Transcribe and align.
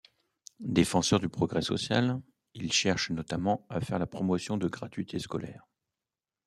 Défenseurs 0.73 1.19
du 1.19 1.29
progrès 1.29 1.61
social, 1.61 2.19
ils 2.55 2.73
cherchent 2.73 3.11
notamment 3.11 3.67
à 3.69 3.79
faire 3.81 3.99
la 3.99 4.07
promotion 4.07 4.57
de 4.57 4.67
gratuité 4.67 5.19
scolaire. 5.19 5.67